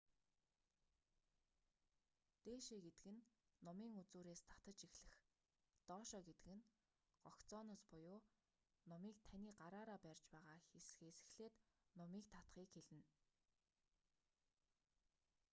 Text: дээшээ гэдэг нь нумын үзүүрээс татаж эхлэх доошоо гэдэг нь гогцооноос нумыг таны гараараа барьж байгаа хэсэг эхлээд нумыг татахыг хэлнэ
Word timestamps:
дээшээ 2.43 2.79
гэдэг 2.85 3.13
нь 3.17 3.25
нумын 3.65 3.93
үзүүрээс 4.01 4.41
татаж 4.49 4.79
эхлэх 4.89 5.21
доошоо 5.89 6.21
гэдэг 6.29 6.51
нь 6.57 6.67
гогцооноос 7.25 7.83
нумыг 8.89 9.17
таны 9.29 9.49
гараараа 9.61 9.99
барьж 10.05 10.23
байгаа 10.33 10.57
хэсэг 10.69 11.05
эхлээд 11.23 11.55
нумыг 11.99 12.25
татахыг 12.33 12.69
хэлнэ 12.75 13.05